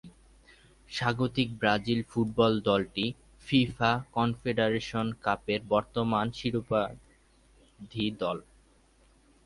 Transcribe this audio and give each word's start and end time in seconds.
স্বাগতিক 0.89 1.49
Brazil 1.59 1.99
football 2.09 2.53
দলটি 2.61 3.05
FIFA 3.47 3.91
Confederations 4.15 5.11
কাপের 5.21 5.61
বর্তমান 5.73 6.25
শিরোপাধারী 6.37 8.05
দল। 8.21 8.37